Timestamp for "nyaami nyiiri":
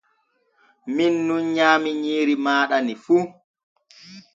1.55-2.35